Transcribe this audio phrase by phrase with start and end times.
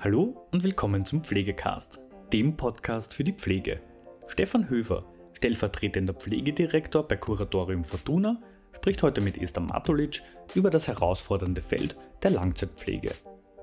[0.00, 1.98] Hallo und willkommen zum Pflegecast,
[2.32, 3.80] dem Podcast für die Pflege.
[4.28, 8.40] Stefan Höfer, stellvertretender Pflegedirektor bei Kuratorium Fortuna,
[8.76, 10.22] spricht heute mit Esther Matulic
[10.54, 13.10] über das herausfordernde Feld der Langzeitpflege.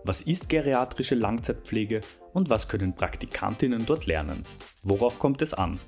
[0.04, 2.02] Was ist geriatrische Langzeitpflege
[2.34, 4.44] und was können Praktikantinnen dort lernen?
[4.84, 5.80] Worauf kommt es an?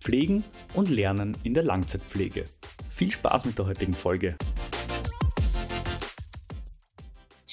[0.00, 0.42] Pflegen
[0.74, 2.46] und Lernen in der Langzeitpflege.
[2.90, 4.36] Viel Spaß mit der heutigen Folge.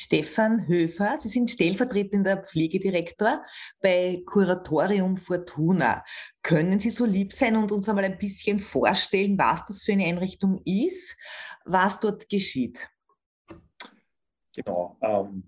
[0.10, 1.18] Stefan Höfer.
[1.20, 3.46] Sie sind stellvertretender Pflegedirektor
[3.79, 6.04] bei Kuratorium Fortuna.
[6.42, 10.06] Können Sie so lieb sein und uns einmal ein bisschen vorstellen, was das für eine
[10.06, 11.15] Einrichtung ist,
[11.64, 12.89] was dort geschieht?
[14.56, 14.98] Genau.
[15.04, 15.43] Ähm,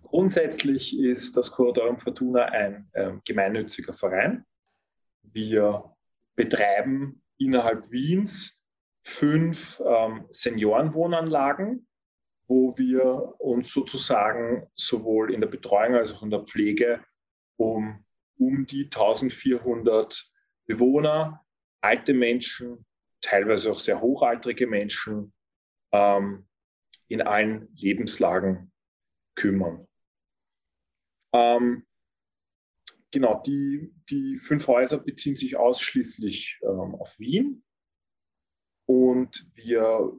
[0.00, 4.46] grundsätzlich ist das Kuratorium Fortuna ein ähm, gemeinnütziger Verein.
[5.24, 5.94] Wir
[6.36, 8.58] betreiben innerhalb Wiens
[9.02, 11.86] fünf ähm, Seniorenwohnanlagen
[12.46, 17.04] wo wir uns sozusagen sowohl in der Betreuung als auch in der Pflege
[17.56, 18.04] um,
[18.38, 20.30] um die 1400
[20.66, 21.44] Bewohner,
[21.80, 22.84] alte Menschen,
[23.20, 25.32] teilweise auch sehr hochaltrige Menschen
[25.92, 26.46] ähm,
[27.08, 28.72] in allen Lebenslagen
[29.34, 29.86] kümmern.
[31.32, 31.86] Ähm,
[33.10, 37.64] genau, die, die fünf Häuser beziehen sich ausschließlich ähm, auf Wien
[38.86, 40.12] und wir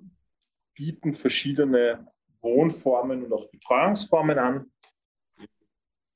[0.74, 2.12] bieten verschiedene
[2.46, 4.72] Wohnformen und auch Betreuungsformen an.
[5.38, 5.48] Im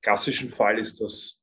[0.02, 1.42] klassischen Fall ist das,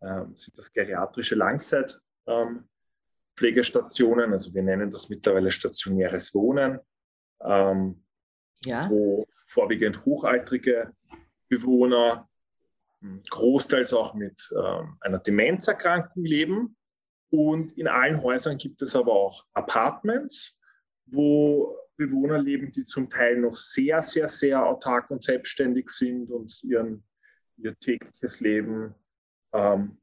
[0.00, 6.80] äh, sind das geriatrische Langzeitpflegestationen, ähm, also wir nennen das mittlerweile stationäres Wohnen,
[7.44, 8.04] ähm,
[8.64, 8.88] ja.
[8.90, 10.92] wo vorwiegend hochaltrige
[11.48, 12.28] Bewohner
[13.00, 16.76] hm, großteils auch mit ähm, einer Demenzerkrankung leben.
[17.30, 20.60] Und in allen Häusern gibt es aber auch Apartments,
[21.06, 26.62] wo Bewohner leben, die zum Teil noch sehr, sehr, sehr autark und selbstständig sind und
[26.64, 27.04] ihren,
[27.56, 28.94] ihr tägliches Leben
[29.52, 29.98] ähm,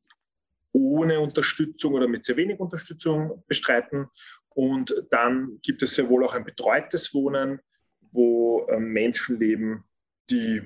[0.72, 4.08] ohne Unterstützung oder mit sehr wenig Unterstützung bestreiten.
[4.50, 7.60] Und dann gibt es sehr wohl auch ein betreutes Wohnen,
[8.12, 9.84] wo ähm, Menschen leben,
[10.30, 10.62] die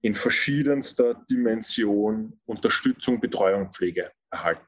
[0.00, 4.66] in verschiedenster Dimension Unterstützung, Betreuung, Pflege erhalten.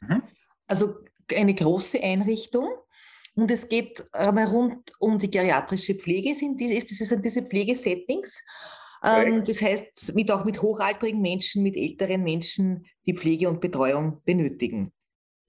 [0.00, 0.22] Mhm.
[0.66, 0.98] Also
[1.34, 2.68] eine große Einrichtung.
[3.34, 8.42] Und es geht einmal rund um die geriatrische Pflege, sind diese, ist, sind diese Pflegesettings.
[9.02, 14.22] Ähm, das heißt, mit, auch mit hochaltrigen Menschen, mit älteren Menschen, die Pflege und Betreuung
[14.24, 14.92] benötigen.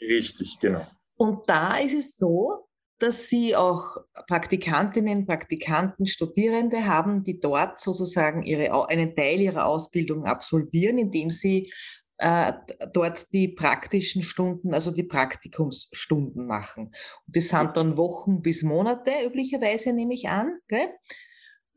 [0.02, 0.88] Richtig, genau.
[1.16, 2.68] Und da ist es so,
[3.00, 10.26] dass Sie auch Praktikantinnen, Praktikanten, Studierende haben, die dort sozusagen ihre, einen Teil ihrer Ausbildung
[10.26, 11.72] absolvieren, indem sie
[12.18, 12.54] äh,
[12.94, 16.88] dort die praktischen Stunden, also die Praktikumsstunden machen.
[17.28, 20.60] Und das sind dann Wochen bis Monate üblicherweise, nehme ich an.
[20.68, 20.90] Gell?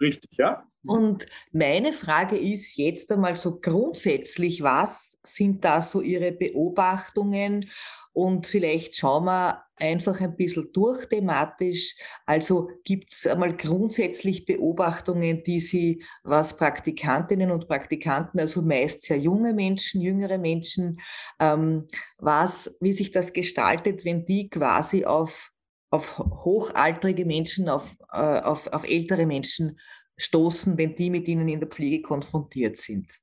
[0.00, 0.66] Richtig, ja.
[0.86, 7.68] Und meine Frage ist jetzt einmal so grundsätzlich, was sind da so Ihre Beobachtungen
[8.12, 11.96] und vielleicht schauen wir einfach ein bisschen durch thematisch.
[12.24, 19.18] Also gibt es einmal grundsätzlich Beobachtungen, die Sie, was Praktikantinnen und Praktikanten, also meist sehr
[19.18, 21.00] junge Menschen, jüngere Menschen,
[21.38, 25.52] ähm, was, wie sich das gestaltet, wenn die quasi auf,
[25.90, 29.78] auf hochaltrige Menschen, auf, äh, auf, auf ältere Menschen
[30.18, 33.20] stoßen, wenn die mit ihnen in der Pflege konfrontiert sind?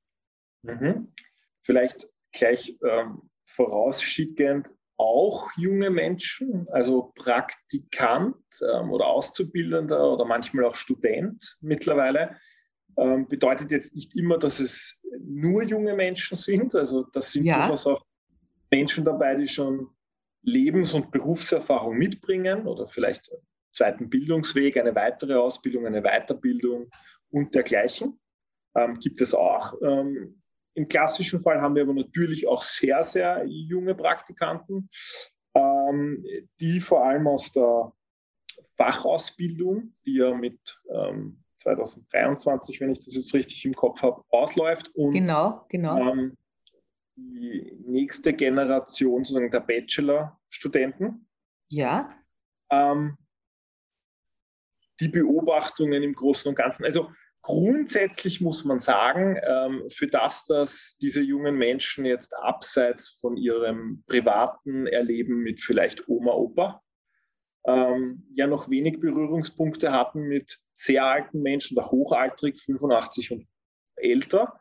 [0.62, 1.12] Mhm.
[1.62, 10.74] Vielleicht gleich ähm, vorausschickend, auch junge Menschen, also Praktikant ähm, oder Auszubildender oder manchmal auch
[10.74, 12.36] Student mittlerweile.
[12.96, 16.74] Ähm, bedeutet jetzt nicht immer, dass es nur junge Menschen sind.
[16.76, 17.66] Also das sind ja.
[17.66, 18.04] durchaus auch
[18.70, 19.88] Menschen dabei, die schon
[20.42, 23.30] Lebens- und Berufserfahrung mitbringen oder vielleicht
[23.74, 26.90] zweiten Bildungsweg, eine weitere Ausbildung, eine Weiterbildung
[27.30, 28.18] und dergleichen.
[28.76, 29.74] Ähm, gibt es auch.
[29.82, 30.40] Ähm,
[30.74, 34.88] im klassischen Fall haben wir aber natürlich auch sehr, sehr junge Praktikanten,
[35.54, 36.24] ähm,
[36.60, 37.92] die vor allem aus der
[38.76, 44.88] Fachausbildung, die ja mit ähm, 2023, wenn ich das jetzt richtig im Kopf habe, ausläuft.
[44.94, 45.98] Und, genau, genau.
[45.98, 46.36] Ähm,
[47.16, 51.28] die nächste Generation sozusagen der Bachelor-Studenten.
[51.68, 52.12] Ja.
[52.70, 53.16] Ähm,
[55.00, 56.84] die Beobachtungen im Großen und Ganzen.
[56.84, 57.10] Also
[57.46, 64.02] Grundsätzlich muss man sagen, ähm, für das, dass diese jungen Menschen jetzt abseits von ihrem
[64.06, 66.82] privaten Erleben mit vielleicht Oma, Opa
[67.66, 73.46] ähm, ja noch wenig Berührungspunkte hatten mit sehr alten Menschen, da hochaltrig, 85 und
[73.96, 74.58] älter,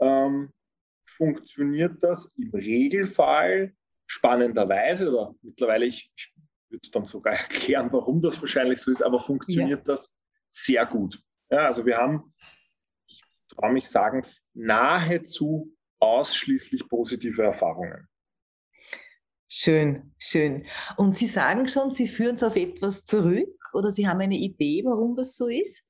[0.00, 0.54] ähm,
[1.04, 3.74] funktioniert das im Regelfall
[4.06, 6.32] spannenderweise oder mittlerweile, ich, ich
[6.70, 9.94] würde dann sogar erklären, warum das wahrscheinlich so ist, aber funktioniert ja.
[9.94, 10.14] das
[10.50, 11.22] sehr gut.
[11.50, 12.34] Ja, also wir haben,
[13.06, 18.08] ich traue mich sagen, nahezu ausschließlich positive Erfahrungen.
[19.48, 20.66] Schön, schön.
[20.96, 24.82] Und Sie sagen schon, Sie führen es auf etwas zurück oder Sie haben eine Idee,
[24.84, 25.84] warum das so ist?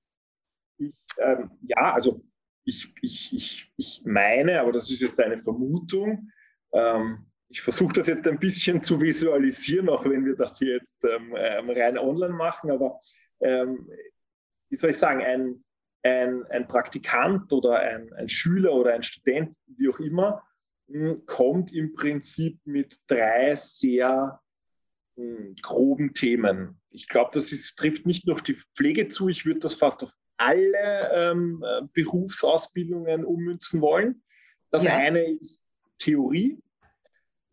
[0.79, 2.22] Ich, ähm, ja, also
[2.64, 6.31] ich, ich, ich, ich meine, aber das ist jetzt eine Vermutung,
[6.72, 11.02] ähm, ich versuche das jetzt ein bisschen zu visualisieren, auch wenn wir das hier jetzt
[11.04, 13.00] ähm, ähm rein online machen, aber
[13.40, 13.88] ähm,
[14.69, 15.64] wie soll ich sagen, ein,
[16.02, 20.43] ein, ein Praktikant oder ein, ein Schüler oder ein Student, wie auch immer,
[21.26, 24.40] kommt im Prinzip mit drei sehr
[25.62, 26.81] groben Themen.
[26.90, 30.04] Ich glaube, das ist, trifft nicht nur auf die Pflege zu, ich würde das fast
[30.04, 31.64] auf alle ähm,
[31.94, 34.22] Berufsausbildungen ummünzen wollen.
[34.70, 34.94] Das ja.
[34.94, 35.64] eine ist
[35.98, 36.58] Theorie,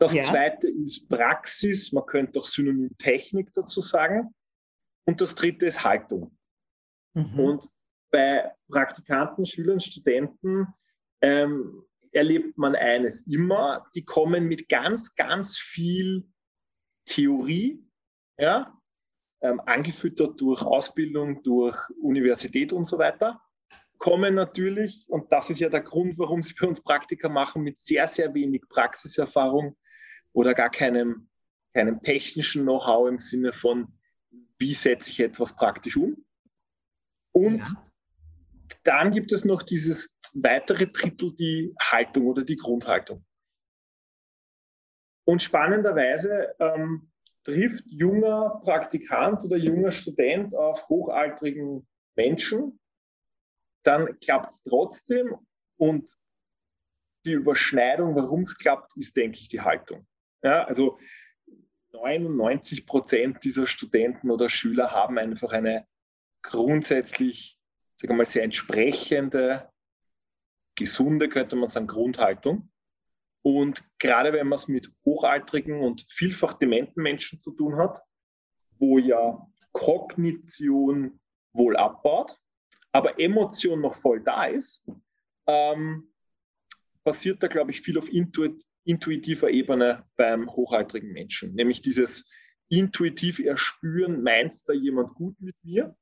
[0.04, 0.24] das ja.
[0.24, 4.36] zweite ist Praxis, man könnte auch Synonym Technik dazu sagen.
[5.06, 6.38] Und das dritte ist Haltung.
[7.14, 7.40] Mhm.
[7.40, 7.70] Und
[8.12, 10.68] bei Praktikanten, Schülern, Studenten
[11.22, 16.28] ähm, erlebt man eines immer, die kommen mit ganz, ganz viel
[17.06, 17.82] Theorie,
[18.38, 18.78] ja,
[19.42, 23.42] ähm, angefüttert durch Ausbildung, durch Universität und so weiter,
[24.00, 27.80] kommen natürlich, und das ist ja der Grund, warum sie bei uns Praktika machen, mit
[27.80, 29.78] sehr, sehr wenig Praxiserfahrung
[30.34, 31.30] oder gar keinem,
[31.74, 33.98] keinem technischen Know-how im Sinne von,
[34.60, 36.26] wie setze ich etwas praktisch um.
[37.32, 37.92] Und ja.
[38.84, 43.26] dann gibt es noch dieses weitere Drittel, die Haltung oder die Grundhaltung.
[45.26, 47.12] Und spannenderweise ähm,
[47.44, 52.80] trifft junger Praktikant oder junger Student auf hochaltrigen Menschen,
[53.84, 55.36] dann klappt es trotzdem
[55.78, 56.18] und
[57.26, 60.06] die Überschneidung, warum es klappt, ist, denke ich, die Haltung.
[60.44, 61.00] Ja, also
[61.94, 65.88] 99 Prozent dieser Studenten oder Schüler haben einfach eine
[66.42, 67.58] grundsätzlich,
[67.96, 69.72] sagen wir mal, sehr entsprechende,
[70.76, 72.70] gesunde, könnte man sagen, Grundhaltung.
[73.42, 78.02] Und gerade wenn man es mit hochaltrigen und vielfach dementen Menschen zu tun hat,
[78.80, 81.20] wo ja Kognition
[81.54, 82.38] wohl abbaut,
[82.92, 84.86] aber Emotion noch voll da ist,
[85.48, 86.14] ähm,
[87.04, 91.54] passiert da, glaube ich, viel auf intuit intuitiver Ebene beim hochaltrigen Menschen.
[91.54, 92.30] Nämlich dieses
[92.70, 95.96] intuitiv erspüren, meint da jemand gut mit mir?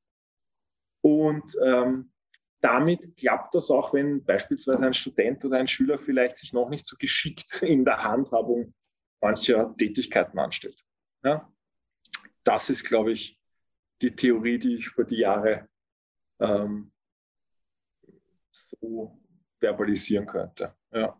[1.01, 2.11] Und ähm,
[2.61, 6.85] damit klappt das auch, wenn beispielsweise ein Student oder ein Schüler vielleicht sich noch nicht
[6.85, 8.73] so geschickt in der Handhabung
[9.19, 10.83] mancher Tätigkeiten anstellt.
[11.23, 11.51] Ja?
[12.43, 13.39] Das ist, glaube ich,
[14.01, 15.67] die Theorie, die ich über die Jahre
[16.39, 16.91] ähm,
[18.81, 19.19] so
[19.59, 20.75] verbalisieren könnte.
[20.91, 21.19] Ja.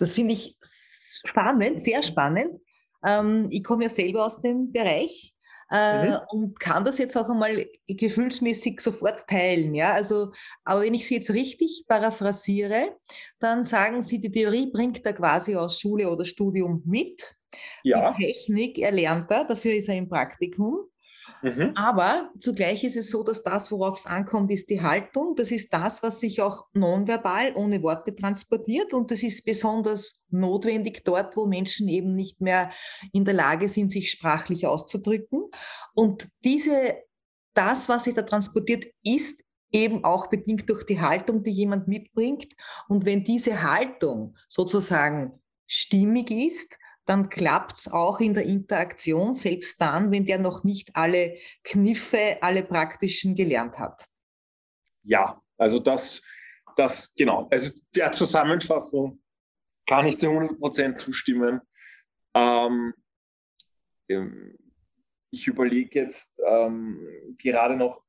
[0.00, 2.60] Das finde ich spannend, sehr spannend.
[3.06, 5.34] Ähm, ich komme ja selber aus dem Bereich
[5.70, 6.18] äh, mhm.
[6.30, 9.74] und kann das jetzt auch einmal gefühlsmäßig sofort teilen.
[9.74, 9.92] Ja?
[9.92, 10.32] Also,
[10.64, 12.96] aber wenn ich Sie jetzt richtig paraphrasiere,
[13.38, 17.36] dann sagen Sie, die Theorie bringt er quasi aus Schule oder Studium mit.
[17.82, 18.14] Ja.
[18.14, 20.86] Die Technik erlernt er, dafür ist er im Praktikum.
[21.42, 21.72] Mhm.
[21.74, 25.34] Aber zugleich ist es so, dass das, worauf es ankommt, ist die Haltung.
[25.36, 28.92] Das ist das, was sich auch nonverbal ohne Worte transportiert.
[28.92, 32.70] Und das ist besonders notwendig dort, wo Menschen eben nicht mehr
[33.12, 35.44] in der Lage sind, sich sprachlich auszudrücken.
[35.94, 36.94] Und diese,
[37.54, 39.42] das, was sich da transportiert, ist
[39.72, 42.52] eben auch bedingt durch die Haltung, die jemand mitbringt.
[42.88, 46.76] Und wenn diese Haltung sozusagen stimmig ist,
[47.10, 52.38] dann klappt es auch in der Interaktion, selbst dann, wenn der noch nicht alle Kniffe,
[52.40, 54.08] alle praktischen gelernt hat.
[55.02, 56.22] Ja, also das,
[56.76, 57.48] das genau.
[57.50, 59.20] Also der Zusammenfassung
[59.88, 61.60] kann ich zu 100% zustimmen.
[62.34, 62.94] Ähm,
[64.08, 64.56] ähm,
[65.32, 68.04] ich überlege jetzt ähm, gerade noch,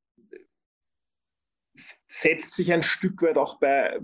[2.08, 4.00] setzt sich ein Stück weit auch bei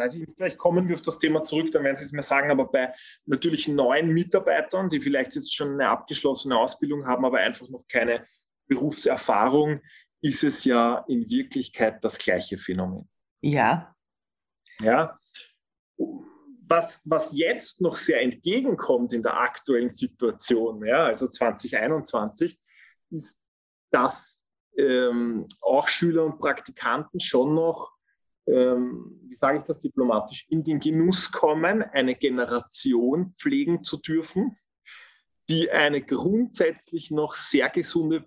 [0.00, 2.22] weiß ich nicht, vielleicht kommen wir auf das Thema zurück, dann werden Sie es mir
[2.22, 2.92] sagen, aber bei
[3.26, 8.26] natürlich neuen Mitarbeitern, die vielleicht jetzt schon eine abgeschlossene Ausbildung haben, aber einfach noch keine
[8.66, 9.80] Berufserfahrung,
[10.22, 13.08] ist es ja in Wirklichkeit das gleiche Phänomen.
[13.42, 13.94] Ja.
[14.80, 15.16] Ja.
[15.96, 22.58] Was, was jetzt noch sehr entgegenkommt in der aktuellen Situation, ja, also 2021,
[23.10, 23.40] ist,
[23.90, 27.92] dass ähm, auch Schüler und Praktikanten schon noch
[28.50, 34.56] ähm, wie sage ich das diplomatisch, in den Genuss kommen, eine Generation pflegen zu dürfen,
[35.48, 38.24] die eine grundsätzlich noch sehr gesunde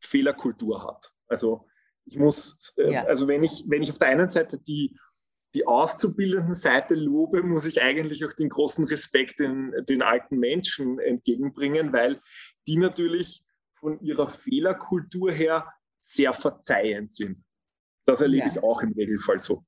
[0.00, 1.12] Fehlerkultur hat.
[1.28, 1.66] Also
[2.04, 3.04] ich muss, äh, ja.
[3.04, 4.96] also wenn ich, wenn ich auf der einen Seite die,
[5.54, 10.98] die auszubildenden Seite lobe, muss ich eigentlich auch den großen Respekt den, den alten Menschen
[10.98, 12.20] entgegenbringen, weil
[12.66, 13.42] die natürlich
[13.74, 17.42] von ihrer Fehlerkultur her sehr verzeihend sind.
[18.06, 18.52] Das erlebe ja.
[18.52, 19.64] ich auch im Regelfall so.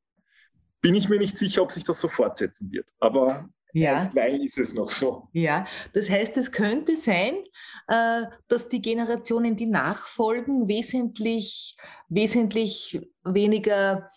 [0.81, 2.89] bin ich mir nicht sicher, ob sich das so fortsetzen wird.
[3.01, 3.93] Aber ja.
[3.93, 5.29] Erstweilen ist es noch so.
[5.33, 7.35] Ja, das heißt, es könnte sein,
[7.89, 11.77] äh, dass die Generationen, die nachfolgen, wesentlich,
[12.09, 14.09] wesentlich weniger,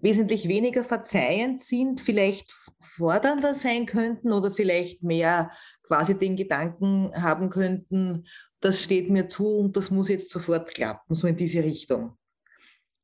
[0.00, 5.52] wesentlich weniger verzeihend sind, vielleicht fordernder sein könnten oder vielleicht mehr
[5.84, 8.26] quasi den Gedanken haben könnten,
[8.60, 12.16] das steht mir zu und das muss jetzt sofort klappen, so in diese Richtung.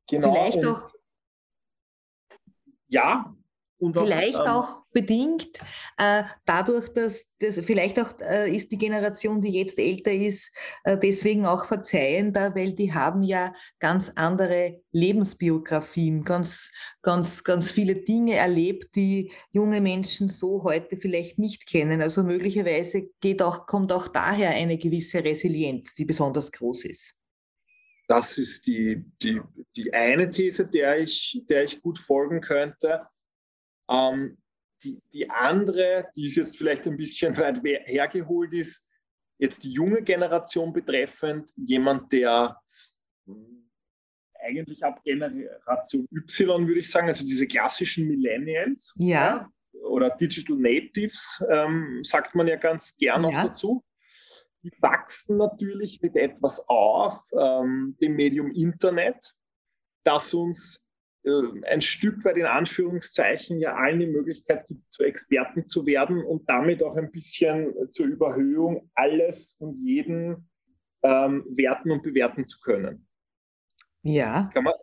[0.09, 0.33] Genau.
[0.33, 0.85] Vielleicht auch.
[2.89, 3.35] Ja,
[3.83, 5.59] und vielleicht auch, ähm, auch bedingt
[5.99, 10.55] äh, dadurch, dass das, vielleicht auch äh, ist die Generation, die jetzt älter ist,
[10.85, 16.71] äh, deswegen auch verzeihender, weil die haben ja ganz andere Lebensbiografien, ganz,
[17.03, 22.03] ganz, ganz viele Dinge erlebt, die junge Menschen so heute vielleicht nicht kennen.
[22.03, 27.19] Also möglicherweise geht auch, kommt auch daher eine gewisse Resilienz, die besonders groß ist.
[28.09, 29.41] Das ist die, die,
[29.77, 33.07] die eine These, der ich, der ich gut folgen könnte.
[33.89, 34.39] Ähm,
[34.85, 38.87] die, die andere, die ist jetzt vielleicht ein bisschen weit hergeholt ist,
[39.39, 42.61] jetzt die junge Generation betreffend, jemand, der
[44.41, 49.37] eigentlich ab Generation Y, würde ich sagen, also diese klassischen Millennials ja.
[49.37, 49.53] ja
[49.85, 53.29] oder Digital Natives, ähm, sagt man ja ganz gern ja.
[53.29, 53.85] auch dazu.
[54.63, 59.35] Die wachsen natürlich mit etwas auf, ähm, dem Medium Internet,
[60.05, 60.87] das uns
[61.25, 61.31] äh,
[61.67, 66.49] ein Stück weit in Anführungszeichen ja allen die Möglichkeit gibt, zu Experten zu werden und
[66.49, 70.49] damit auch ein bisschen zur Überhöhung alles und jeden
[71.03, 73.07] ähm, werten und bewerten zu können.
[74.03, 74.51] Ja.
[74.55, 74.75] Man,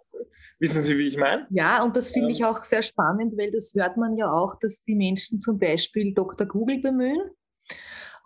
[0.60, 1.48] wissen Sie, wie ich meine?
[1.50, 4.56] Ja, und das finde ähm, ich auch sehr spannend, weil das hört man ja auch,
[4.60, 6.48] dass die Menschen zum Beispiel Dr.
[6.48, 7.32] Google bemühen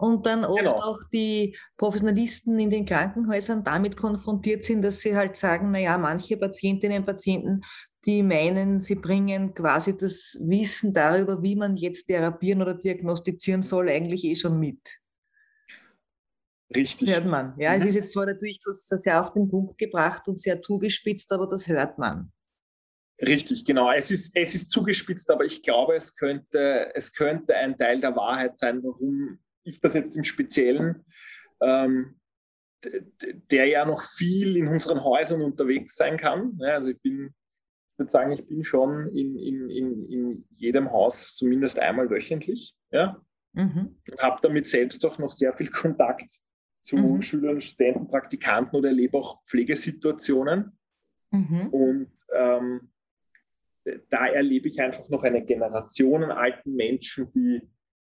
[0.04, 0.76] und dann oft genau.
[0.76, 6.36] auch die Professionalisten in den Krankenhäusern damit konfrontiert sind, dass sie halt sagen, naja, manche
[6.36, 7.62] Patientinnen und Patienten
[8.06, 13.88] die meinen, sie bringen quasi das Wissen darüber, wie man jetzt therapieren oder diagnostizieren soll,
[13.88, 14.82] eigentlich eh schon mit.
[16.76, 17.10] Richtig.
[17.10, 17.54] Hört man.
[17.58, 17.82] Ja, mhm.
[17.82, 21.48] es ist jetzt zwar natürlich so sehr auf den Punkt gebracht und sehr zugespitzt, aber
[21.48, 22.30] das hört man.
[23.22, 23.90] Richtig, genau.
[23.90, 28.18] Es ist, es ist zugespitzt, aber ich glaube, es könnte, es könnte ein Teil der
[28.18, 31.06] Wahrheit sein, warum ich das jetzt im Speziellen,
[31.62, 32.20] ähm,
[33.52, 36.58] der ja noch viel in unseren Häusern unterwegs sein kann.
[36.60, 37.34] Ja, also ich bin
[37.94, 42.76] ich würde sagen, ich bin schon in, in, in, in jedem Haus zumindest einmal wöchentlich.
[42.90, 43.22] Ja?
[43.54, 44.00] Mhm.
[44.10, 46.40] Und habe damit selbst auch noch sehr viel Kontakt
[46.82, 47.22] zu mhm.
[47.22, 50.76] Schülern, Studenten, Praktikanten oder erlebe auch Pflegesituationen.
[51.30, 51.68] Mhm.
[51.68, 52.92] Und ähm,
[54.10, 57.62] da erlebe ich einfach noch eine Generation an alten Menschen, die,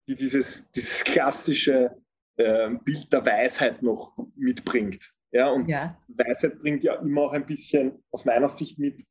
[0.08, 1.92] die dieses, dieses klassische
[2.38, 5.12] äh, Bild der Weisheit noch mitbringt.
[5.32, 5.98] Ja, und ja.
[6.08, 9.04] Weisheit bringt ja immer auch ein bisschen aus meiner Sicht mit,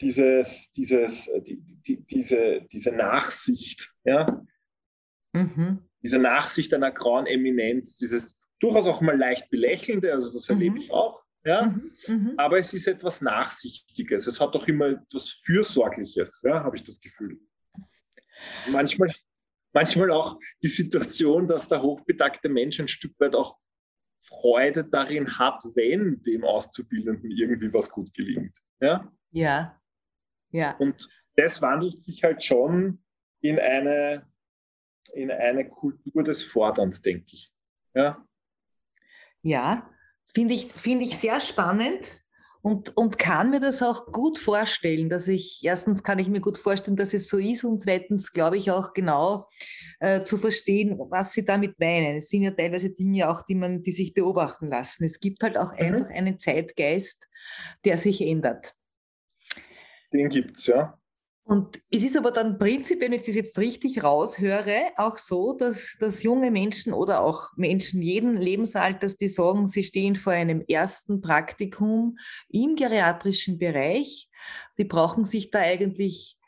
[0.00, 4.44] dieses, dieses, äh, die, die, diese, diese Nachsicht, ja?
[5.32, 5.80] Mhm.
[6.02, 10.56] diese Nachsicht einer grauen Eminenz, dieses durchaus auch mal leicht belächelnde, also das mhm.
[10.56, 11.66] erlebe ich auch, ja?
[11.66, 11.92] Mhm.
[12.08, 12.34] mhm.
[12.36, 16.62] aber es ist etwas Nachsichtiges, es hat auch immer etwas Fürsorgliches, ja?
[16.62, 17.40] habe ich das Gefühl.
[18.70, 19.12] Manchmal,
[19.74, 23.58] manchmal auch die Situation, dass der hochbetagte Mensch ein Stück weit auch
[24.22, 28.56] Freude darin hat, wenn dem Auszubildenden irgendwie was gut gelingt.
[28.80, 29.12] Ja.
[29.32, 29.78] Ja.
[30.50, 30.76] ja.
[30.78, 33.04] Und das wandelt sich halt schon
[33.40, 34.26] in eine,
[35.12, 37.52] in eine Kultur des Forderns, denke ich.
[37.94, 38.26] Ja.
[39.42, 39.90] Ja,
[40.34, 42.23] finde ich, find ich sehr spannend
[42.64, 46.56] und, und kann mir das auch gut vorstellen, dass ich, erstens kann ich mir gut
[46.56, 49.50] vorstellen, dass es so ist und zweitens glaube ich auch genau
[50.00, 52.16] äh, zu verstehen, was sie damit meinen.
[52.16, 55.04] Es sind ja teilweise Dinge auch, die man, die sich beobachten lassen.
[55.04, 55.78] Es gibt halt auch mhm.
[55.78, 57.28] einfach einen Zeitgeist,
[57.84, 58.74] der sich ändert.
[60.14, 60.98] Den gibt es, ja.
[61.46, 65.94] Und es ist aber dann prinzipiell, wenn ich das jetzt richtig raushöre, auch so, dass,
[66.00, 71.20] dass junge Menschen oder auch Menschen jeden Lebensalters, die sagen, sie stehen vor einem ersten
[71.20, 72.16] Praktikum
[72.48, 74.30] im geriatrischen Bereich,
[74.78, 76.38] die brauchen sich da eigentlich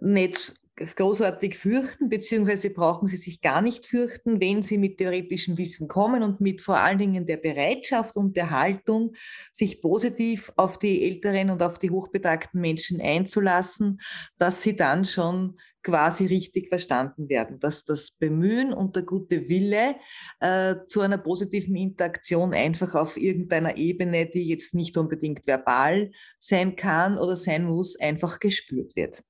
[0.00, 5.88] nicht großartig fürchten, beziehungsweise brauchen sie sich gar nicht fürchten, wenn sie mit theoretischem Wissen
[5.88, 9.14] kommen und mit vor allen Dingen der Bereitschaft und der Haltung,
[9.52, 14.00] sich positiv auf die älteren und auf die hochbetagten Menschen einzulassen,
[14.38, 19.94] dass sie dann schon quasi richtig verstanden werden, dass das Bemühen und der gute Wille
[20.40, 26.74] äh, zu einer positiven Interaktion einfach auf irgendeiner Ebene, die jetzt nicht unbedingt verbal sein
[26.74, 29.22] kann oder sein muss, einfach gespürt wird.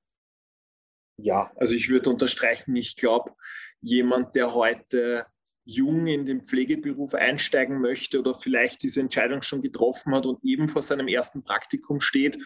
[1.19, 3.33] Ja, also ich würde unterstreichen, ich glaube,
[3.81, 5.27] jemand, der heute
[5.65, 10.69] jung in den Pflegeberuf einsteigen möchte oder vielleicht diese Entscheidung schon getroffen hat und eben
[10.69, 12.39] vor seinem ersten Praktikum steht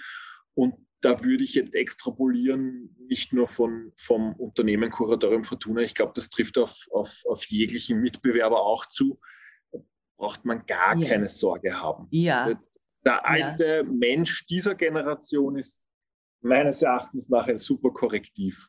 [0.54, 6.12] und da würde ich jetzt extrapolieren, nicht nur von, vom Unternehmen Kuratorium Fortuna, ich glaube,
[6.14, 9.18] das trifft auf, auf, auf jeglichen Mitbewerber auch zu,
[10.18, 11.08] braucht man gar ja.
[11.08, 12.06] keine Sorge haben.
[12.10, 12.60] Ja.
[13.04, 13.82] Der alte ja.
[13.82, 15.82] Mensch dieser Generation ist
[16.40, 18.68] meines Erachtens nach ein super Korrektiv.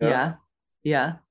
[0.00, 0.42] Ja, ja.
[0.82, 1.22] ja.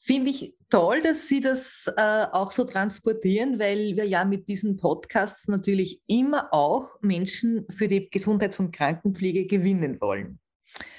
[0.00, 4.76] Finde ich toll, dass Sie das äh, auch so transportieren, weil wir ja mit diesen
[4.76, 10.38] Podcasts natürlich immer auch Menschen für die Gesundheits- und Krankenpflege gewinnen wollen.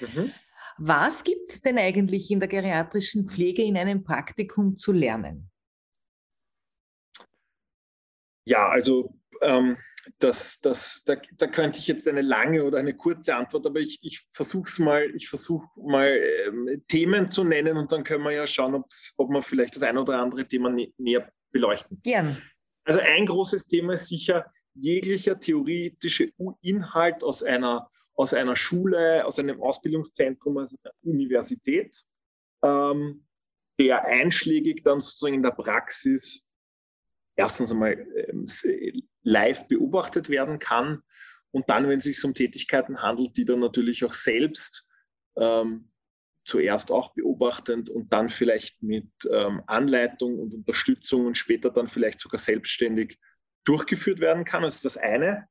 [0.00, 0.32] Mhm.
[0.78, 5.50] Was gibt es denn eigentlich in der geriatrischen Pflege in einem Praktikum zu lernen?
[8.44, 9.76] Ja, also ähm,
[10.18, 13.98] das, das, da, da, könnte ich jetzt eine lange oder eine kurze Antwort, aber ich,
[14.02, 16.08] ich versuche es mal, ich versuche mal
[16.46, 20.00] ähm, Themen zu nennen und dann können wir ja schauen, ob wir vielleicht das eine
[20.00, 22.00] oder andere Thema nä näher beleuchten.
[22.02, 22.36] Gern.
[22.84, 29.38] Also ein großes Thema ist sicher jeglicher theoretische Inhalt aus einer, aus einer Schule, aus
[29.38, 32.04] einem Ausbildungszentrum, also einer Universität,
[32.62, 33.26] ähm,
[33.78, 36.42] der einschlägig dann sozusagen in der Praxis
[37.38, 38.44] erstens einmal ähm,
[39.22, 41.02] live beobachtet werden kann
[41.52, 44.86] und dann, wenn es sich um Tätigkeiten handelt, die dann natürlich auch selbst
[45.36, 45.90] ähm,
[46.44, 52.20] zuerst auch beobachtend und dann vielleicht mit ähm, Anleitung und Unterstützung und später dann vielleicht
[52.20, 53.18] sogar selbstständig
[53.64, 54.62] durchgeführt werden kann.
[54.62, 55.46] Das ist das eine.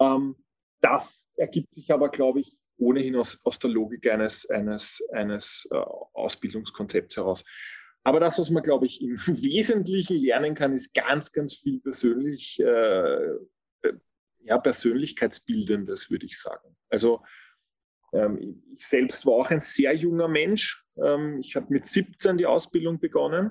[0.00, 0.36] Ähm,
[0.80, 5.76] das ergibt sich aber, glaube ich, ohnehin aus, aus der Logik eines, eines, eines äh,
[5.76, 7.44] Ausbildungskonzepts heraus.
[8.02, 12.60] Aber das, was man, glaube ich, im Wesentlichen lernen kann, ist ganz, ganz viel persönlich,
[12.60, 13.26] äh,
[13.82, 13.92] äh,
[14.40, 16.76] ja, Persönlichkeitsbildendes, würde ich sagen.
[16.88, 17.22] Also
[18.12, 20.84] ähm, ich selbst war auch ein sehr junger Mensch.
[20.96, 23.50] Ähm, ich habe mit 17 die Ausbildung begonnen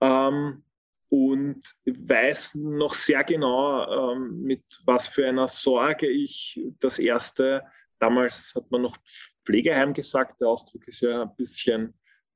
[0.00, 0.64] ähm,
[1.08, 7.62] und weiß noch sehr genau, ähm, mit was für einer Sorge ich das erste,
[7.98, 8.96] damals hat man noch
[9.44, 11.94] Pflegeheim gesagt, der Ausdruck ist ja ein bisschen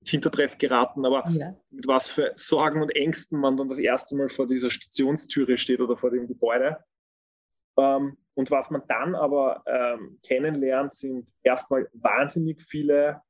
[0.09, 1.55] Hintertreff geraten, aber ja.
[1.71, 5.81] mit was für Sorgen und Ängsten man dann das erste Mal vor dieser Stationstüre steht
[5.81, 6.79] oder vor dem Gebäude.
[7.77, 13.23] Ähm, und was man dann aber ähm, kennenlernt, sind erstmal wahnsinnig viele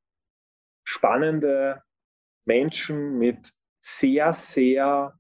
[0.85, 1.83] spannende
[2.45, 5.19] Menschen mit sehr, sehr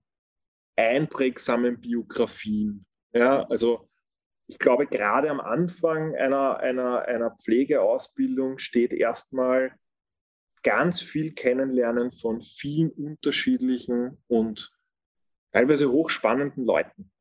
[0.76, 2.84] einprägsamen Biografien.
[3.12, 3.88] Ja, also
[4.48, 9.72] ich glaube, gerade am Anfang einer, einer, einer Pflegeausbildung steht erstmal
[10.66, 14.76] ganz viel kennenlernen von vielen unterschiedlichen und
[15.52, 17.12] teilweise hochspannenden Leuten.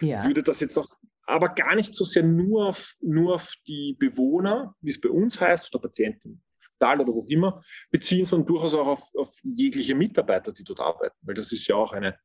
[0.00, 0.24] Ja.
[0.24, 0.88] Würde das jetzt auch
[1.24, 5.40] aber gar nicht so sehr nur auf, nur auf die Bewohner, wie es bei uns
[5.40, 9.94] heißt, oder Patienten im Spital oder wo immer, beziehen, sondern durchaus auch auf, auf jegliche
[9.94, 11.16] Mitarbeiter, die dort arbeiten.
[11.20, 12.18] Weil das ist ja auch eine,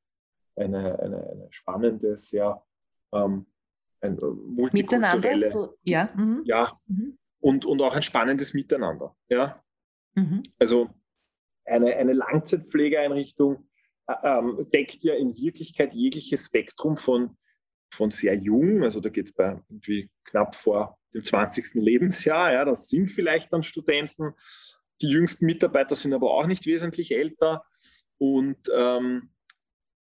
[0.55, 2.63] eine, eine, eine spannende, sehr
[3.11, 3.45] ähm,
[3.99, 6.09] ein, äh, Miteinander, so, ja.
[6.15, 6.41] Mhm.
[6.45, 6.79] ja.
[6.87, 7.17] Mhm.
[7.39, 9.15] Und, und auch ein spannendes Miteinander.
[9.29, 9.63] Ja?
[10.17, 10.41] Mhm.
[10.57, 10.89] Also
[11.63, 13.69] eine, eine Langzeitpflegeeinrichtung
[14.07, 17.37] äh, ähm, deckt ja in Wirklichkeit jegliches Spektrum von,
[17.93, 21.75] von sehr jung, also da geht es bei irgendwie knapp vor dem 20.
[21.75, 24.33] Lebensjahr, ja, das sind vielleicht dann Studenten.
[25.01, 27.63] Die jüngsten Mitarbeiter sind aber auch nicht wesentlich älter
[28.17, 29.29] und ähm,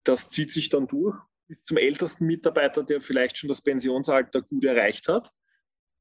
[0.02, 4.64] das zieht sich dann durch bis zum ältesten Mitarbeiter, der vielleicht schon das Pensionsalter gut
[4.64, 5.30] erreicht hat.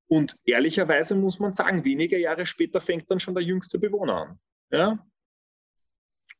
[0.10, 4.40] Und ehrlicherweise muss man sagen, wenige Jahre später fängt dann schon der jüngste Bewohner an.
[4.72, 5.08] Ja?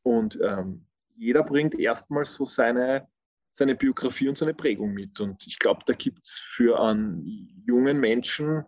[0.02, 3.08] Und ähm, jeder bringt erstmal so seine,
[3.52, 5.20] seine Biografie und seine Prägung mit.
[5.20, 8.64] Und ich glaube, da gibt es für einen jungen Menschen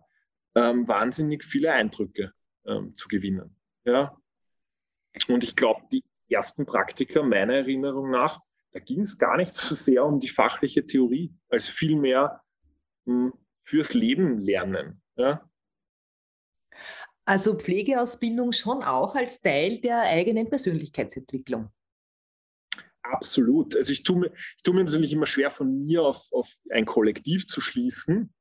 [0.54, 2.32] ähm, wahnsinnig viele Eindrücke
[2.64, 3.56] ähm, zu gewinnen.
[3.84, 4.16] Ja?
[5.26, 8.38] Und ich glaube, die ersten Praktiker, meiner Erinnerung nach,
[8.70, 12.40] da ging es gar nicht so sehr um die fachliche Theorie, als vielmehr
[13.04, 13.32] hm,
[13.62, 15.02] fürs Leben lernen.
[15.16, 15.48] Ja?
[17.24, 21.70] Also Pflegeausbildung schon auch als Teil der eigenen Persönlichkeitsentwicklung.
[23.02, 23.76] Absolut.
[23.76, 26.86] Also ich tue mir, ich tue mir natürlich immer schwer, von mir auf, auf ein
[26.86, 28.32] Kollektiv zu schließen.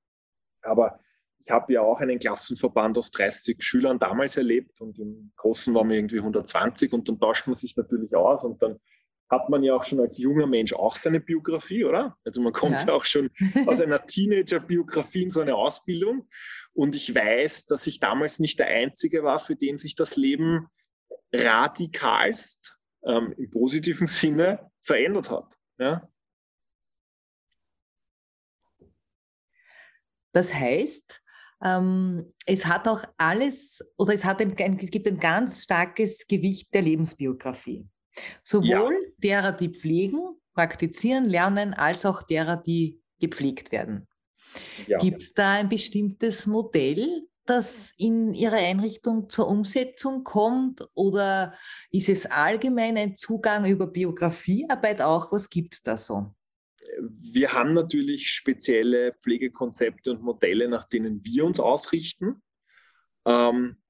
[0.62, 1.00] Aber
[1.44, 5.90] ich habe ja auch einen Klassenverband aus 30 Schülern damals erlebt und im Großen waren
[5.90, 8.80] wir irgendwie 120 und dann tauscht man sich natürlich aus und dann
[9.32, 12.18] hat man ja auch schon als junger Mensch auch seine Biografie, oder?
[12.26, 13.32] Also man kommt ja, ja auch schon
[13.66, 16.28] aus einer Teenager-Biografie in so eine Ausbildung.
[16.74, 20.68] Und ich weiß, dass ich damals nicht der Einzige war, für den sich das Leben
[21.34, 25.54] radikalst ähm, im positiven Sinne verändert hat.
[25.80, 26.10] Ja?
[30.34, 31.22] Das heißt,
[31.64, 36.74] ähm, es hat auch alles oder es, hat ein, es gibt ein ganz starkes Gewicht
[36.74, 37.88] der Lebensbiografie.
[38.44, 39.12] Sowohl ja.
[39.18, 44.08] derer, die pflegen, praktizieren, lernen, als auch derer, die gepflegt werden.
[44.88, 45.00] Ja.
[45.00, 50.88] Gibt es da ein bestimmtes Modell, das in Ihrer Einrichtung zur Umsetzung kommt?
[50.94, 51.56] Oder
[51.90, 55.32] ist es allgemein ein Zugang über Biografiearbeit auch?
[55.32, 56.34] Was gibt es da so?
[57.00, 62.42] Wir haben natürlich spezielle Pflegekonzepte und Modelle, nach denen wir uns ausrichten.
[63.26, 63.81] Ähm,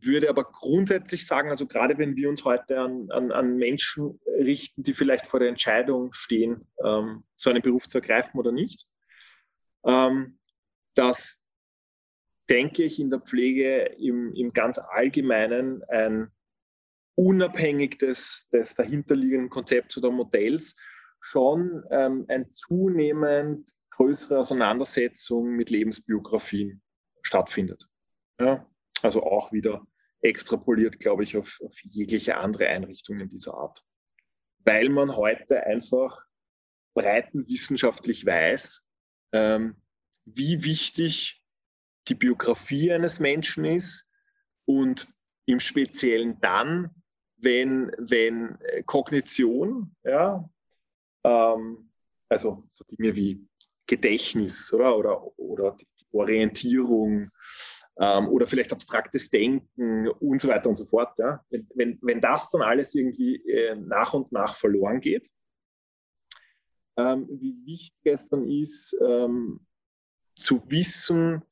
[0.00, 4.82] würde aber grundsätzlich sagen, also gerade wenn wir uns heute an, an, an Menschen richten,
[4.82, 8.86] die vielleicht vor der Entscheidung stehen, ähm, so einen Beruf zu ergreifen oder nicht,
[9.84, 10.38] ähm,
[10.94, 11.44] dass,
[12.48, 16.30] denke ich, in der Pflege im, im ganz Allgemeinen ein
[17.14, 20.76] unabhängig des, des dahinterliegenden Konzepts oder Modells
[21.20, 26.82] schon ähm, ein zunehmend größere Auseinandersetzung mit Lebensbiografien
[27.22, 27.88] stattfindet.
[28.40, 28.66] Ja,
[29.02, 29.86] also auch wieder
[30.20, 33.82] extrapoliert, glaube ich, auf, auf jegliche andere Einrichtungen dieser Art.
[34.64, 36.24] Weil man heute einfach
[36.94, 38.86] breitenwissenschaftlich weiß,
[39.32, 39.76] ähm,
[40.24, 41.42] wie wichtig
[42.08, 44.08] die Biografie eines Menschen ist
[44.64, 45.12] und
[45.46, 46.90] im Speziellen dann,
[47.36, 50.48] wenn, wenn äh, Kognition, ja,
[51.24, 51.90] ähm,
[52.28, 53.46] also so Dinge wie
[53.86, 55.76] Gedächtnis oder, oder, oder
[56.12, 57.30] Orientierung,
[57.98, 61.18] ähm, oder vielleicht abstraktes Denken und so weiter und so fort.
[61.18, 61.44] Ja?
[61.50, 65.28] Wenn, wenn, wenn das dann alles irgendwie äh, nach und nach verloren geht,
[66.96, 69.66] ähm, wie wichtig es dann ist, ähm,
[70.34, 71.42] zu wissen,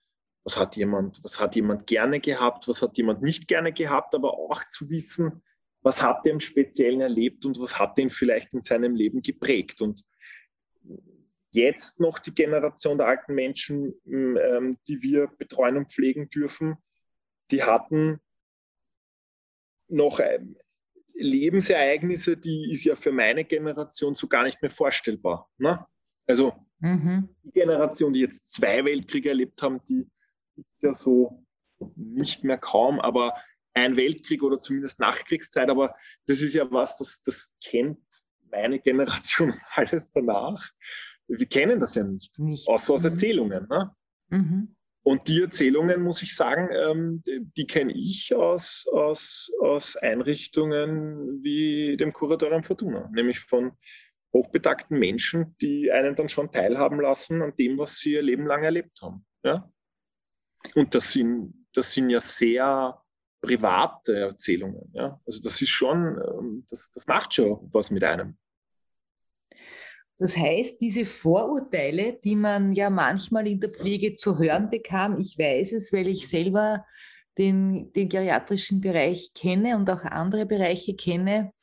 [0.44, 4.35] was hat jemand, was hat jemand gerne gehabt, was hat jemand nicht gerne gehabt, aber
[4.35, 5.42] auch zu wissen,
[5.83, 9.81] was hat er im Speziellen erlebt und was hat ihn vielleicht in seinem Leben geprägt.
[9.81, 10.05] Und
[11.51, 16.77] jetzt noch die Generation der alten Menschen, ähm, die wir betreuen und pflegen dürfen,
[17.51, 18.21] die hatten
[19.89, 20.57] noch ähm,
[21.15, 25.51] Lebensereignisse, die ist ja für meine Generation so gar nicht mehr vorstellbar.
[25.59, 25.85] Ne?
[26.27, 27.29] Also mhm.
[27.43, 30.09] die Generation, die jetzt zwei Weltkriege erlebt haben, die
[30.57, 31.45] ist ja so
[31.97, 33.35] nicht mehr kaum, aber
[33.75, 35.95] ein Weltkrieg oder zumindest Nachkriegszeit, aber
[36.27, 37.99] das ist ja was, das, das kennt
[38.51, 40.71] meine Generation alles danach
[41.38, 42.69] wir kennen das ja nicht, nicht.
[42.69, 43.11] außer aus mhm.
[43.11, 43.66] Erzählungen.
[43.69, 43.90] Ne?
[44.29, 44.77] Mhm.
[45.03, 51.43] Und die Erzählungen, muss ich sagen, ähm, die, die kenne ich aus, aus, aus Einrichtungen
[51.43, 53.73] wie dem Kuratorium Fortuna, nämlich von
[54.33, 58.62] hochbetagten Menschen, die einen dann schon teilhaben lassen an dem, was sie ihr Leben lang
[58.62, 59.25] erlebt haben.
[59.43, 59.73] Ja?
[60.75, 63.01] Und das sind, das sind ja sehr
[63.40, 64.90] private Erzählungen.
[64.93, 65.19] Ja?
[65.27, 68.37] Also das ist schon, ähm, das, das macht schon was mit einem.
[70.20, 75.38] Das heißt, diese Vorurteile, die man ja manchmal in der Pflege zu hören bekam, ich
[75.38, 76.85] weiß es, weil ich selber
[77.38, 81.54] den, den geriatrischen Bereich kenne und auch andere Bereiche kenne,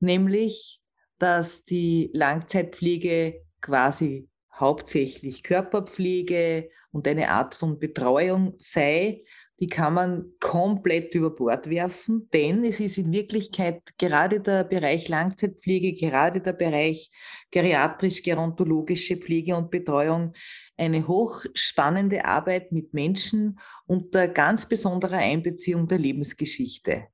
[0.00, 0.82] nämlich,
[1.18, 9.24] dass die Langzeitpflege quasi hauptsächlich Körperpflege und eine Art von Betreuung sei,
[9.60, 15.08] die kann man komplett über Bord werfen, denn es ist in Wirklichkeit gerade der Bereich
[15.08, 17.10] Langzeitpflege, gerade der Bereich
[17.50, 20.32] geriatrisch-gerontologische Pflege und Betreuung
[20.76, 27.08] eine hochspannende Arbeit mit Menschen unter ganz besonderer Einbeziehung der Lebensgeschichte.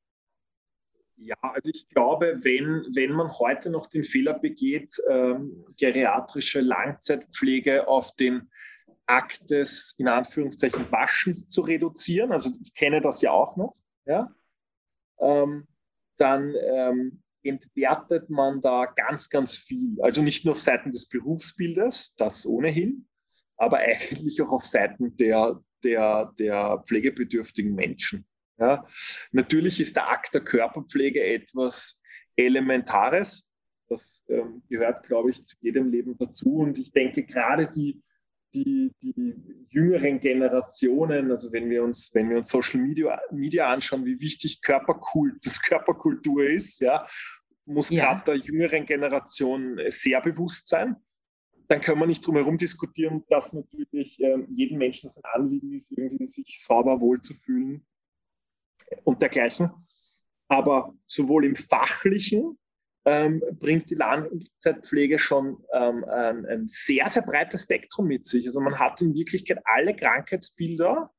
[1.16, 7.88] Ja, also ich glaube, wenn, wenn man heute noch den Fehler begeht, ähm, geriatrische Langzeitpflege
[7.88, 8.50] auf den
[9.06, 13.74] Akt des, in Anführungszeichen, Waschens zu reduzieren, also ich kenne das ja auch noch,
[14.06, 14.30] ja,
[15.20, 15.66] ähm,
[16.16, 20.00] dann ähm, entwertet man da ganz, ganz viel.
[20.00, 23.06] Also nicht nur auf Seiten des Berufsbildes, das ohnehin,
[23.56, 28.26] aber eigentlich auch auf Seiten der, der, der pflegebedürftigen Menschen.
[28.58, 28.86] Ja.
[29.32, 32.00] Natürlich ist der Akt der Körperpflege etwas
[32.36, 33.50] Elementares.
[33.88, 36.56] Das ähm, gehört, glaube ich, zu jedem Leben dazu.
[36.56, 38.02] Und ich denke, gerade die
[38.54, 39.34] die, die
[39.70, 44.62] jüngeren Generationen, also wenn wir uns, wenn wir uns Social Media, Media anschauen, wie wichtig
[44.62, 47.06] Körperkult und Körperkultur ist, ja,
[47.66, 48.04] muss ja.
[48.04, 50.96] gerade der jüngeren Generation sehr bewusst sein.
[51.68, 55.72] Dann können wir nicht drum herum diskutieren, dass natürlich ähm, jedem Menschen das ein Anliegen
[55.72, 57.86] ist, irgendwie sich sauber wohlzufühlen
[59.04, 59.70] und dergleichen.
[60.48, 62.58] Aber sowohl im fachlichen
[63.06, 68.46] ähm, bringt die Langzeitpflege schon ähm, ein, ein, sehr, sehr breites Spektrum mit sich.
[68.46, 71.12] Also man hat in Wirklichkeit alle Krankheitsbilder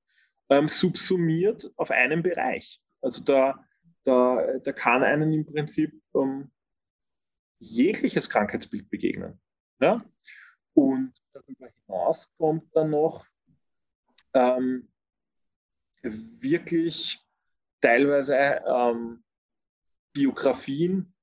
[0.50, 2.82] ähm, subsumiert auf einem Bereich.
[3.02, 3.64] Also da,
[4.04, 6.52] da, da kann einem im Prinzip ähm,
[7.60, 9.40] jegliches Krankheitsbild begegnen.
[9.80, 10.04] Ja?
[10.74, 13.26] Und darüber hinaus kommt dann noch
[14.34, 14.90] ähm,
[16.02, 17.20] wirklich
[17.82, 19.24] teilweise ähm,
[20.14, 21.15] Biografien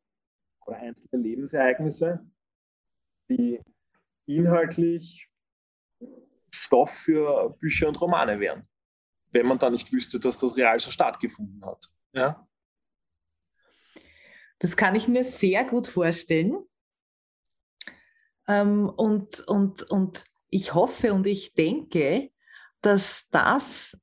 [0.67, 2.25] oder einzelne Lebensereignisse,
[3.29, 3.61] die
[4.27, 5.29] inhaltlich
[6.51, 8.69] Stoff für Bücher und Romane wären,
[9.31, 11.87] wenn man da nicht wüsste, dass das real so stattgefunden hat.
[12.13, 12.47] Ja?
[14.59, 16.57] Das kann ich mir sehr gut vorstellen.
[18.47, 22.31] Ähm, und, und, und ich hoffe und ich denke,
[22.81, 23.99] dass das,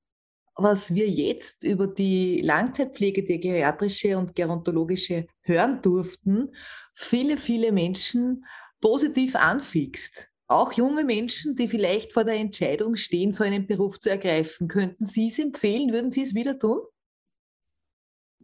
[0.61, 6.53] was wir jetzt über die Langzeitpflege, die geriatrische und gerontologische hören durften,
[6.93, 8.45] viele, viele Menschen
[8.81, 10.29] positiv anfixt.
[10.47, 14.67] Auch junge Menschen, die vielleicht vor der Entscheidung stehen, so einen Beruf zu ergreifen.
[14.67, 15.91] Könnten Sie es empfehlen?
[15.91, 16.81] Würden Sie es wieder tun?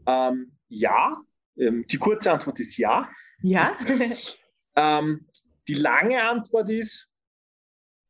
[0.06, 1.17] Ähm, ja,
[1.58, 3.10] ähm, die kurze Antwort ist ja.
[3.41, 3.75] Ja.
[4.75, 5.25] ähm,
[5.67, 7.14] die lange Antwort ist,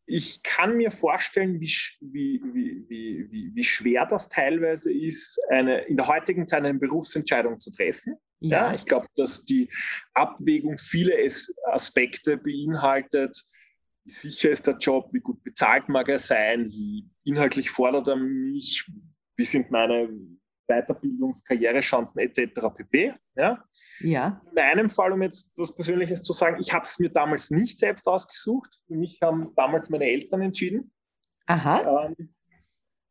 [0.07, 5.97] ich kann mir vorstellen, wie, wie, wie, wie, wie schwer das teilweise ist, eine, in
[5.97, 8.15] der heutigen Zeit eine Berufsentscheidung zu treffen.
[8.39, 8.67] Ja.
[8.69, 9.69] ja ich glaube, dass die
[10.13, 11.15] Abwägung viele
[11.71, 13.41] Aspekte beinhaltet.
[14.03, 15.09] Wie sicher ist der Job?
[15.11, 16.69] Wie gut bezahlt mag er sein?
[16.69, 18.87] Wie inhaltlich fordert er mich?
[19.37, 20.09] Wie sind meine
[20.67, 22.69] Weiterbildungs-, Karrierechancen etc.
[22.75, 23.13] pp.
[23.35, 23.63] Ja?
[23.99, 24.41] Ja.
[24.49, 27.79] In meinem Fall, um jetzt was Persönliches zu sagen, ich habe es mir damals nicht
[27.79, 28.79] selbst ausgesucht.
[28.87, 30.91] Für mich haben damals meine Eltern entschieden.
[31.47, 32.05] Aha.
[32.05, 32.35] Ähm,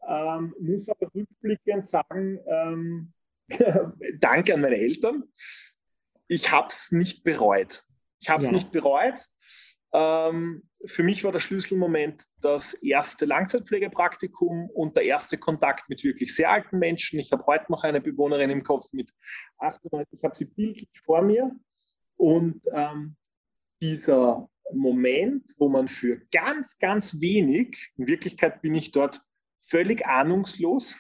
[0.07, 3.13] ähm, muss aber rückblickend sagen, ähm,
[4.19, 5.25] danke an meine Eltern.
[6.29, 7.83] Ich habe es nicht bereut.
[8.21, 8.53] Ich habe es ja.
[8.55, 9.29] nicht bereut.
[9.95, 16.35] Ähm, für mich war der Schlüsselmoment das erste Langzeitpflegepraktikum und der erste Kontakt mit wirklich
[16.35, 17.21] sehr alten Menschen.
[17.21, 19.11] Ich habe heute noch eine Bewohnerin im Kopf mit
[19.59, 21.51] 98, ich habe sie bildlich vor mir.
[22.17, 23.17] Und ähm,
[23.81, 29.21] dieser Moment, wo man für ganz, ganz wenig, in Wirklichkeit bin ich dort
[29.61, 30.99] völlig ahnungslos,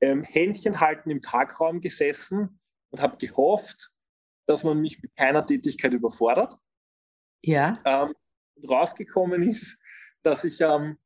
[0.00, 3.90] ähm, Händchen halten im Tagraum gesessen und habe gehofft,
[4.46, 6.54] dass man mich mit keiner Tätigkeit überfordert.
[7.42, 7.72] Ja.
[7.84, 8.14] Ähm,
[8.68, 9.78] rausgekommen ist,
[10.22, 10.98] dass ich ähm,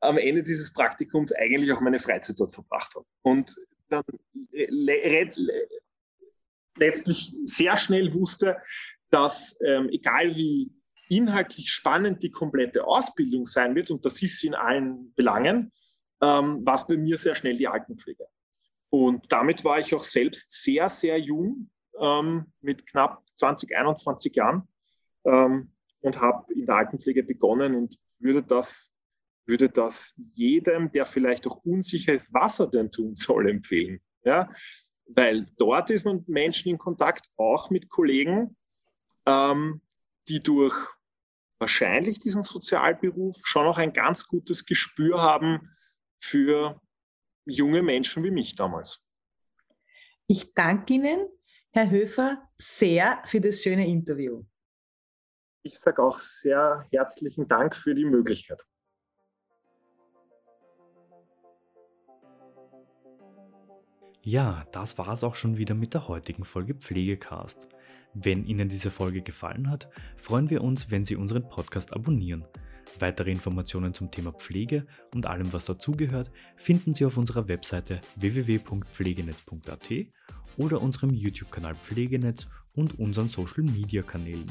[0.00, 3.06] am Ende dieses Praktikums eigentlich auch meine Freizeit dort verbracht habe.
[3.22, 3.56] Und
[3.88, 4.04] dann
[4.50, 5.68] le le
[6.76, 8.56] letztlich sehr schnell wusste,
[9.10, 10.72] dass ähm, egal wie
[11.08, 15.72] inhaltlich spannend die komplette Ausbildung sein wird, und das ist sie in allen Belangen,
[16.22, 18.26] ähm, war es bei mir sehr schnell die Altenpflege.
[18.88, 24.68] Und damit war ich auch selbst sehr, sehr jung, ähm, mit knapp 20, 21 Jahren,
[25.24, 25.71] ähm,
[26.02, 28.92] und habe in der Altenpflege begonnen und würde das,
[29.46, 34.00] würde das jedem, der vielleicht auch unsicher ist, was er denn tun soll, empfehlen.
[34.24, 34.50] Ja?
[35.06, 38.56] Weil dort ist man Menschen in Kontakt, auch mit Kollegen,
[39.26, 39.80] ähm,
[40.28, 40.76] die durch
[41.58, 45.70] wahrscheinlich diesen Sozialberuf schon auch ein ganz gutes Gespür haben
[46.18, 46.80] für
[47.44, 49.06] junge Menschen wie mich damals.
[50.26, 51.28] Ich danke Ihnen,
[51.70, 54.44] Herr Höfer, sehr für das schöne Interview.
[55.64, 58.66] Ich sage auch sehr herzlichen Dank für die Möglichkeit.
[64.24, 67.66] Ja, das war es auch schon wieder mit der heutigen Folge Pflegecast.
[68.14, 72.44] Wenn Ihnen diese Folge gefallen hat, freuen wir uns, wenn Sie unseren Podcast abonnieren.
[72.98, 79.90] Weitere Informationen zum Thema Pflege und allem, was dazugehört, finden Sie auf unserer Webseite www.pflegenetz.at
[80.56, 84.50] oder unserem YouTube-Kanal Pflegenetz und unseren Social-Media-Kanälen.